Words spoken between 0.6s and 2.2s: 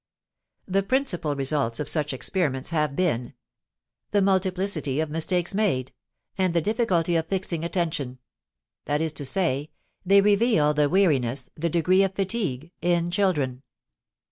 The principal results of such